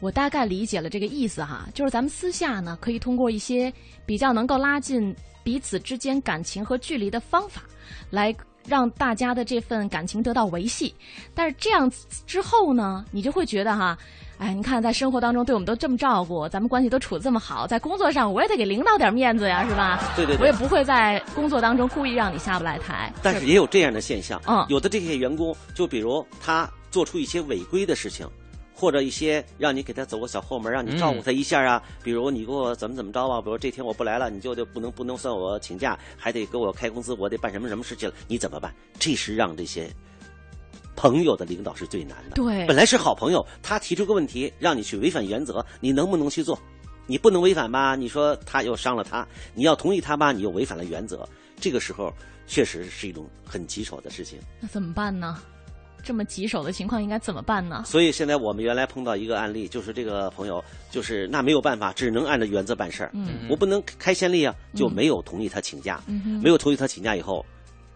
[0.00, 3.72] 我大概理解了这个意思哈，就是咱们私下呢，可以通过一些
[4.04, 5.14] 比较能够拉近。
[5.44, 7.64] 彼此之间感情和距离的方法，
[8.08, 8.34] 来
[8.66, 10.94] 让大家的这份感情得到维系。
[11.34, 11.92] 但是这样
[12.26, 13.98] 之后呢，你就会觉得哈，
[14.38, 20.12] 哎，你看在生活当中对我们都这么照顾，咱们关系都处的这么好，在工作上我也得给领导点面子呀，是吧？
[20.16, 23.12] 对对对，我也不会在工作当中故意让你下不来台。
[23.22, 28.28] 但是也有这样的现象，嗯，有的这些员工，就比如他做出一些违规的事情。
[28.76, 31.80] 或者一些让你给他走个小后门，让你照顾他一下啊。
[32.02, 33.40] 比如你给我怎么怎么着啊？
[33.40, 38.14] 比如这天我不来了，你就就不能不能算我请假，还得给我开工资，我得办什么什么事情了？
[38.26, 38.74] 你怎么办？
[38.98, 39.88] 这是让这些
[40.96, 42.36] 朋友的领导是最难的。
[42.36, 46.58] 对，本来是好朋友，他提出个问题让你去违反原则，你能不能去做？
[47.06, 47.94] 你不能违反吧？
[47.94, 50.32] 你说他又伤了他，你要同意他吧？
[50.32, 51.28] 你又违反了原则。
[51.60, 52.12] 这个时候
[52.46, 54.38] 确实是一种很棘手的事情。
[54.60, 55.38] 那怎么办呢？
[56.02, 57.82] 这么棘手的情况应该怎么办呢？
[57.86, 63.10] 所以现在我们原来碰到一个案例，就是这个朋友，就是那没有办法，只能按照原则办事儿。
[63.14, 66.02] 嗯我不能开先例啊，就没有同意他请假。
[66.06, 67.44] 嗯没有同意他请假以后，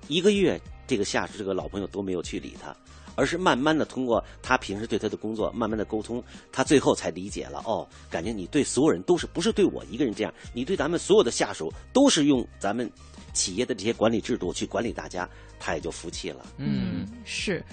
[0.09, 2.75] 一个月这个下属这个老朋友都没有去理他，
[3.15, 7.63] 而是慢慢的通过他平时对他的工作，慢慢的沟通，他最后才理解了。
[7.65, 12.91] 哦，感觉你对所有人都是不是对我一个人这样，你对咱们所有的下属都是用咱们
[13.33, 15.29] 企业的这些管理制度去管理大家，
[15.61, 16.45] 他也就服气了。
[16.57, 17.65] 嗯，是。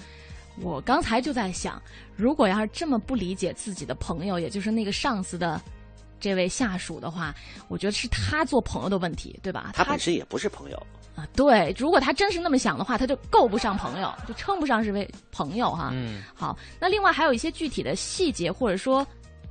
[0.62, 1.82] 我刚才就在想，
[2.16, 5.60] 如果要是这么不理解自己的朋友，也就是那个上司的
[6.18, 7.34] 这位下属的话，
[7.68, 9.72] 我觉得是他做朋友的问题，对吧？
[9.74, 10.86] 他本身也不是朋友。
[11.16, 15.90] 啊，对，如果他真是那么想的话，他就够不上朋友，就称不上是位朋友哈。
[15.94, 19.04] 嗯，好，那另外还有一些具体的细节，或者说，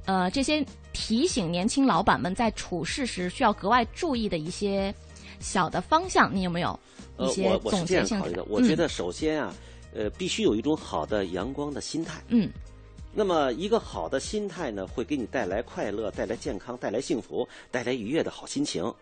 [0.06, 4.94] 呃，这些提醒年轻老板们在处事时需要格外注意的一些
[5.40, 6.80] 小的方向，你有没有
[7.18, 9.52] 一呃，些我我是总结性这样考虑的，我觉得首先啊，
[9.96, 12.22] 呃，必须有一种好的阳光的心态。
[12.28, 12.48] 嗯
[13.18, 18.94] 那么一个好的心态呢，会给你带来快乐、带来健康、带来幸福、带来愉悦的好心情。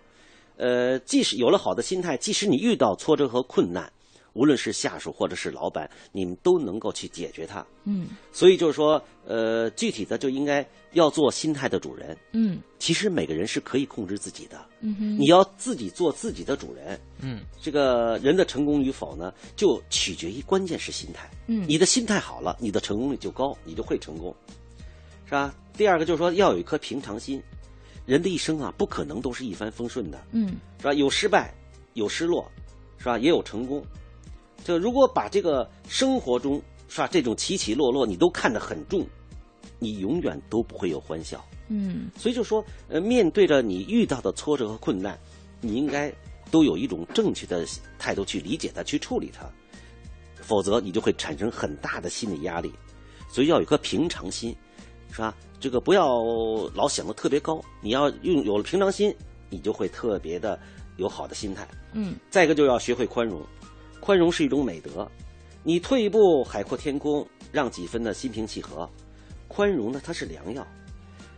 [0.57, 3.91] 呃，即使有了好的心态，即使你遇到挫折和困难，
[4.33, 7.65] 无论是下属或者是老板，你们都能够去解决它。
[7.85, 12.17] 嗯所以就是说，呃，具体的就应该要做心态的主人。
[12.31, 16.99] 嗯其实每个人是可以控制自己的，嗯哼你要自己做自己的主人。
[17.19, 21.29] 嗯，这个人的成功与否呢，就取决于关键是心态。
[21.47, 24.35] 嗯你的心态好了，你的成功率就高，你就会成功，
[25.25, 25.53] 是吧？
[25.75, 27.41] 第二个就是说要有一颗平常心，
[28.05, 30.93] 人的一生啊，不可能都是一帆风顺的，嗯是吧？
[30.93, 31.53] 有失败，
[31.93, 32.49] 有失落，
[32.97, 33.17] 是吧？
[33.17, 33.83] 也有成功。
[34.63, 39.05] 就如果把这个生活中是吧这种起起落落你都看得很重，
[39.79, 41.43] 你永远都不会有欢笑。
[41.69, 45.17] 嗯所以就说，呃，面对着你遇到的挫折和困难，
[45.61, 46.13] 你应该
[46.51, 47.65] 都有一种正确的
[47.97, 49.49] 态度去理解它，去处理它，
[50.41, 52.71] 否则你就会产生很大的心理压力。
[53.29, 54.55] 所以要有一颗平常心，
[55.11, 55.35] 是吧？
[55.63, 56.21] 这个不要
[56.75, 59.15] 老想的特别高，你要用有了平常心，
[59.49, 60.59] 你就会特别的
[60.97, 61.65] 有好的心态。
[61.93, 63.41] 嗯再一个就要学会宽容，
[64.01, 65.09] 宽容是一种美德。
[65.63, 68.89] 你退一步海阔天空，让几分的心平气和。
[69.47, 70.67] 宽容呢，它是良药。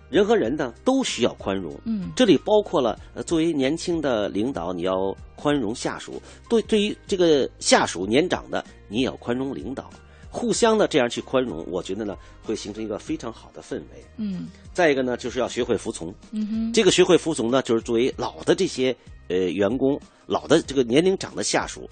[0.10, 6.14] 人和人呢都需要宽容，嗯这里包括了呃，作为年轻的领导，你要宽容下属；
[6.50, 9.88] 对对于这个下属年长的，你也要宽容领导。
[10.36, 14.04] 互相的这样去宽容，我觉得呢会形成一个非常好的氛围。
[14.18, 16.14] 嗯再一个呢，就是要学会服从。
[16.32, 18.94] 嗯哼这个学会服从呢，就是作为老的这些
[19.30, 21.90] 呃员工，老的这个年龄长的下属，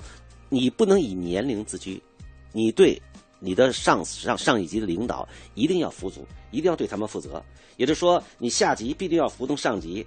[0.49, 2.03] 你不能以年龄自居，
[2.51, 3.01] 你对
[3.39, 7.41] 你的上司上上一级的领导一定要服从，一定要对他们负责。
[7.77, 10.05] 也就是说，你下级必定要服从上级，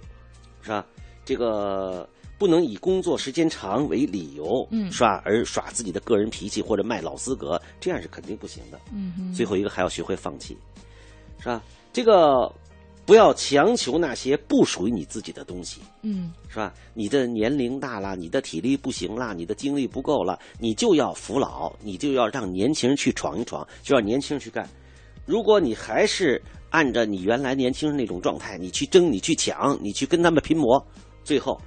[0.61, 0.85] 是吧？
[1.25, 5.21] 这个不能以工作时间长为理由，嗯是吧？
[5.25, 8.79] 而耍自己的个人脾气或者卖老资格，这样是肯定不行的。
[8.93, 10.57] 嗯最后一个还要学会放弃，
[11.39, 11.61] 是吧？
[11.91, 12.53] 这个
[13.05, 16.73] 不要强求那些不属于你自己的东西，嗯是吧？
[16.93, 24.67] 你的年龄大了，你的体力不行了，你的精力不够了，你就要服老，你就要让年轻人去闯一闯，就让年轻人去干。
[25.25, 30.85] 如果你还是按照你原来年轻人那种状态，你去争，你去抢，你去跟他们拼搏，
[31.23, 31.59] 最后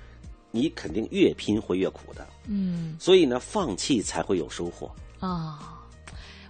[0.50, 2.26] 你肯定越拼会越苦的。
[2.46, 4.90] 嗯所以呢，放弃才会有收获。
[5.18, 5.76] 啊。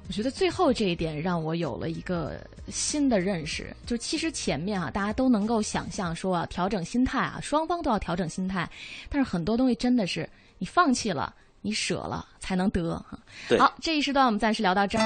[0.09, 8.69] 我觉得最后这一点让我有了一个新的认识，就其实前面啊，大家都能够想象说啊，调整心态啊，双方都要调整心态，
[9.09, 11.33] 但是很多东西真的是你放弃了，
[11.63, 13.17] 你舍了才能得哈。
[13.49, 15.05] 对好，这一时段我们暂时聊到这儿。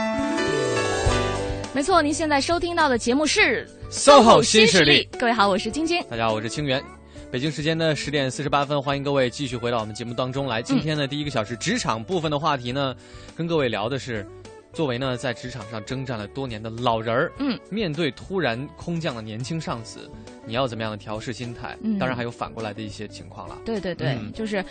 [1.74, 6.02] 没错，您现在收听到的节目是 SOHO 新新势力各位好，我是晶晶。
[6.08, 6.93] 大家好，我是清源。
[7.34, 10.62] 北京时间的十点四十八分，欢迎各位继续回到我们节目当中来。
[10.62, 12.94] 今天的第一个小时职场部分的话题呢，
[13.36, 14.24] 跟各位聊的是，
[14.72, 20.08] 作为呢在职场上征战了多年的老人儿，嗯，面对突然空降的年轻上司，
[20.46, 21.76] 你要怎么样的调试心态？
[21.82, 23.58] 嗯当然还有反过来的一些情况了。
[23.64, 24.64] 对对对，嗯就是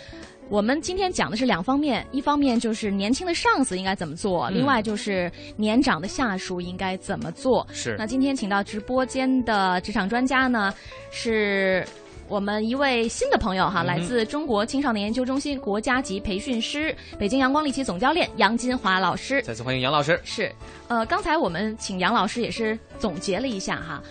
[0.48, 7.66] 我们今天讲的是两方面，一方面就是年轻的上司应该怎么做，嗯另外就是年长的下属应该怎么做。
[7.74, 10.72] 是那今天请到直播间的职场专家呢，
[11.10, 11.86] 是
[12.28, 19.42] 我们一位新的朋友哈，嗯来自中国青少年研究中心国家级培训师、北京阳光力奇总教练杨金华老师。
[19.42, 20.18] 再次欢迎杨老师。
[20.24, 20.50] 是，
[20.88, 24.02] 呃，刚才我们请杨老师也是总结了一下哈，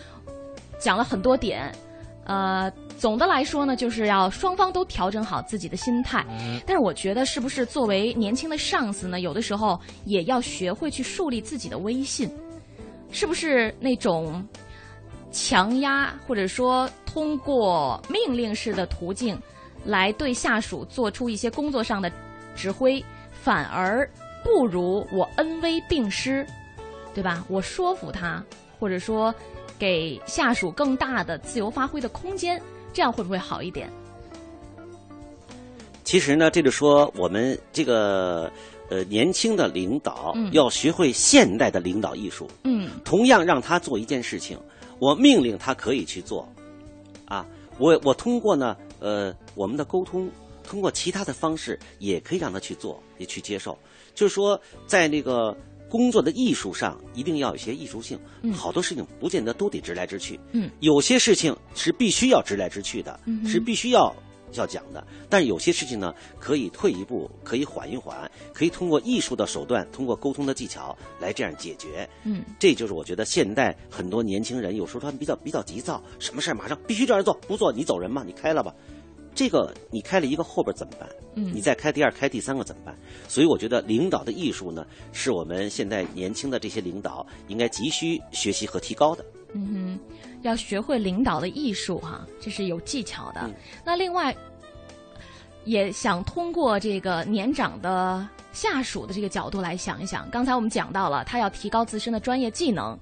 [0.80, 1.72] 讲了很多点，
[2.26, 6.24] 呃，总的来说呢，就是要双方都调整好自己的心态。
[6.30, 12.30] 嗯但是我觉得，是不是作为年轻的上司呢，有的时候也要学会去树立自己的威信，
[13.12, 14.48] 是不是那种
[15.34, 19.38] 强压或者说通过命令式的途径
[19.84, 22.10] 来对下属做出一些工作上的
[22.56, 24.10] 指挥，反而
[24.44, 26.46] 不如我恩威并施，
[27.14, 27.44] 对吧？
[27.50, 28.42] 我说服他，
[28.80, 29.34] 或者说
[29.78, 32.62] 给下属更大的自由发挥的空间，
[32.94, 33.92] 这样会不会好一点？
[36.04, 38.52] 其实呢，这就说我们这个
[38.90, 42.48] 呃年轻的领导嗯要学会现代的领导艺术。
[42.64, 44.58] 嗯同样让他做一件事情，
[45.04, 46.48] 我命令他可以去做，
[47.26, 47.46] 啊，
[47.78, 50.30] 我我通过呢，呃，我们的沟通，
[50.64, 53.78] 通过其他的方式，也可以让他去做，也去接受。
[54.16, 55.54] 就是说，在那个
[55.90, 58.18] 工作的艺术上，一定要有些艺术性。
[58.44, 60.40] 嗯好多事情不见得都得直来直去。
[60.54, 64.16] 嗯，有些事情是必须要直来直去的，嗯是必须要。
[64.60, 72.08] 要讲的，但是有些事情呢，可以退一步，可以缓一缓，可以通过艺术的手段，通过沟通的技巧来这样解决。
[72.24, 78.74] 嗯这就是我觉得现代很多年轻人有时候他们比较比较急躁，什么事儿马上必须这样做，不做你走人嘛，你开了吧。
[79.36, 81.10] 这个你开了一个后边怎么办？
[81.36, 82.96] 嗯你再开第二、开第三个怎么办？
[83.28, 89.26] 所以我觉得领导的艺术呢，是我们现在年轻的这些领导应该急需学习和提高的。
[89.56, 90.13] 嗯哼，
[90.44, 93.42] 要学会领导的艺术哈、这是有技巧的。
[93.46, 94.36] 嗯那另外，
[95.66, 100.30] 也想通过这个年长的下属的这个角度来想一想。
[100.30, 102.98] 刚才我们讲到了，他要提高自身的专业技能。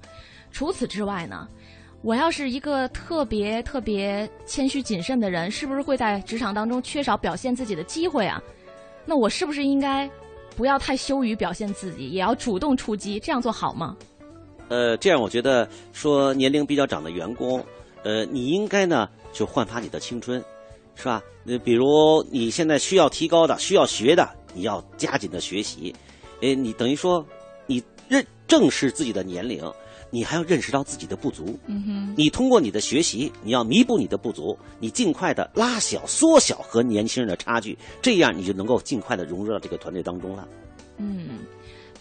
[0.50, 1.48] 除此之外呢，
[2.02, 8.40] 我要是一个特别特别谦虚谨慎的人，是不是会在职场当中缺少表现自己的机会啊？
[9.04, 10.08] 那我是不是应该
[10.56, 13.18] 不要太羞于表现自己，也要主动出击？
[13.18, 13.96] 这样做好吗？
[14.72, 17.62] 呃，这样我觉得说年龄比较长的员工，
[18.04, 20.42] 呃，你应该呢就焕发你的青春，
[20.94, 21.22] 是吧？
[21.44, 25.94] 那，比如你现在需要提高的、需要学的，你要加紧的学习。
[26.40, 27.22] 诶，你等于说
[27.66, 29.62] 你认正视自己的年龄，
[30.08, 31.58] 你还要认识到自己的不足。
[31.66, 40.48] 嗯哼，你通过你的学习，你要弥补你的不足，你尽快的拉小、缩小和年轻人的差距，这样你就能够尽快的融入到这个团队当中了。
[40.96, 41.40] 嗯，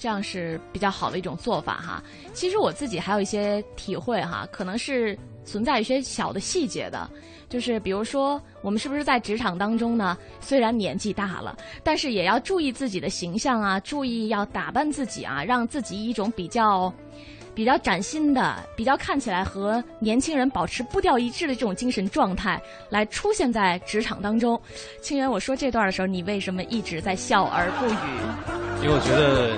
[0.02, 2.04] 这样是比较好的一种做法哈。
[2.34, 7.08] 其实我自己还有一些体会哈，可能是存在一些小的细节的，
[7.50, 10.18] 就是比如说我们是不是在职场当中呢？
[10.40, 16.92] 虽然年纪大了，但是也要注意自己的形象啊，注意要打扮自己啊，让自己一种比较。
[17.54, 24.60] 比较崭新的、比较看起来和年轻人保持步调一致的这种精神状态，来出现在职场当中。
[25.02, 28.82] 清源，我说这段的时候，你为什么一直在笑而不语？
[28.82, 29.58] 因为我觉得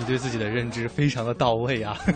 [0.00, 1.98] 你对自己的认知非常的到位啊。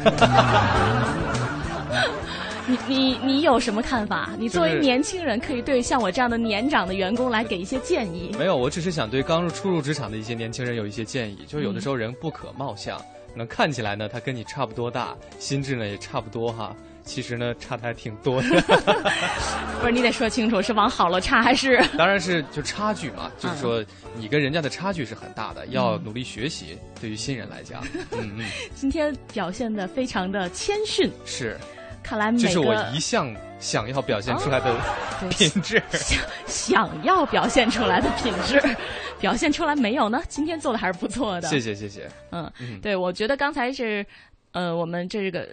[2.67, 4.31] 你你你有什么看法？
[4.39, 8.35] 你作为年轻人，可以对像我这样的年长的员工来给一些建议。
[8.39, 16.75] 没有，我只是想对刚入初入职场的一些年轻人有一些建议，就是有的时候人不可貌相，可能看起来呢他跟你差不多大，心智呢也差不多哈，
[17.05, 18.49] 其实呢差的还挺多的。
[19.81, 21.83] 不是，你得说清楚是往好了差还是？
[21.97, 23.85] 当然是就差距嘛，就是说
[24.17, 26.79] 你跟人家的差距是很大的，要嗯努力学习。
[27.01, 27.83] 对于新人来讲，
[28.13, 28.45] 嗯嗯，
[28.75, 31.57] 今天表现的非常的谦逊，是，
[32.03, 34.75] 看来每这是我一向想要表现出来的
[35.29, 35.83] 品质。
[35.91, 38.61] 想想要表现出来的品质，
[39.21, 40.23] 表现出来没有呢？
[40.29, 41.49] 今天做的还是不错的。
[41.49, 44.05] 谢谢谢谢，嗯，嗯对，我觉得刚才是，
[44.53, 45.47] 呃，我们这个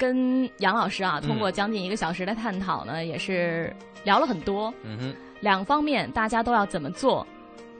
[0.00, 3.70] 跟杨老师啊，通过将近一个小时的探讨呢，也是
[4.02, 7.26] 聊了很多，嗯哼，两方面大家都要怎么做，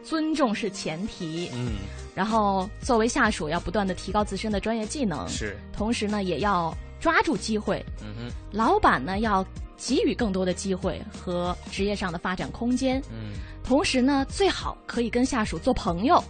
[0.02, 1.72] 尊重是前提，嗯。
[2.14, 9.42] 然后作为下属要不断的提高自身的专业技能，是，同时呢也要抓住机会，嗯哼，老板呢要
[9.78, 13.32] 给予更多的机会和职业上的发展空间，嗯。
[13.64, 16.22] 同时呢最好可以跟下属做朋友。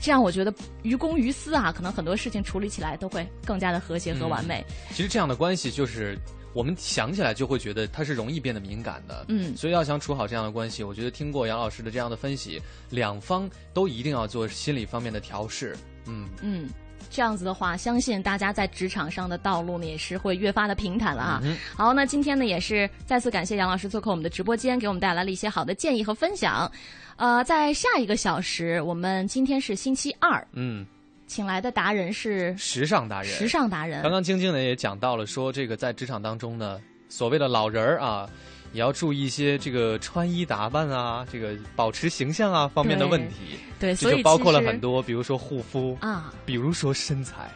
[0.00, 4.64] 这样我觉得于公于私啊，可能很多事情处理起来都会更加的和谐和完美。
[4.90, 6.18] 其实这样的关系就是。
[6.54, 15.76] 我们想起来就会觉得它是容易变得敏感的，嗯所以要想处好这样的关系，我觉得听过杨老师的这样的分析，两方都一定要做心理方面的调试，
[16.06, 16.68] 嗯，嗯，
[17.10, 21.40] 这样子的话，相信大家在职场上的道路呢也是会越发的平坦了啊。
[21.42, 26.70] 嗯好，那今天呢也是再次感谢杨老师做客我们的直播间，给我们带来了一些好的建议和分享。
[27.16, 30.84] 呃，在下一个小时，我们今天是星期二，嗯，
[31.26, 34.02] 请来的达人是时尚达人，时尚达人。
[34.02, 38.28] 刚刚晶晶呢也讲到了，说这个在职场当中呢，所谓的老人儿啊，
[38.74, 43.56] 也要注意一些这个穿衣打扮啊，这个保持形象啊方面的问题。
[43.78, 46.32] 对，所以就包括了很多，比如说护肤，啊。
[46.44, 47.50] 比如说身材。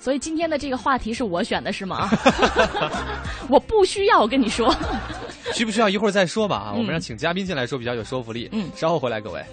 [0.00, 2.10] 所以今天的这个话题是我选的，是吗？
[3.48, 4.74] 我不需要，我跟你说。
[5.54, 6.56] 需不需要一会儿再说吧？
[6.56, 8.48] 啊，嗯我们让请嘉宾进来说比较有说服力。
[8.52, 9.44] 嗯稍后回来，各位。